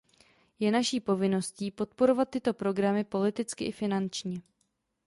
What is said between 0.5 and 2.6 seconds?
Je naší povinností podporovat tyto